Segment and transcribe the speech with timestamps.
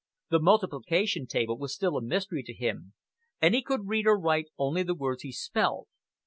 [0.31, 2.93] The multiplication table was still a mystery to him,
[3.39, 5.89] and he could read or write only the words he spelled.